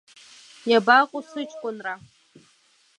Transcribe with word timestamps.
Иабаҟоу 0.69 1.23
сыҷкәынра? 1.29 1.93